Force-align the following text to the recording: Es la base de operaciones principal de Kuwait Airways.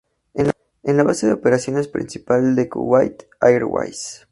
Es 0.33 0.95
la 0.95 1.03
base 1.03 1.27
de 1.27 1.33
operaciones 1.33 1.87
principal 1.87 2.55
de 2.55 2.67
Kuwait 2.69 3.25
Airways. 3.39 4.19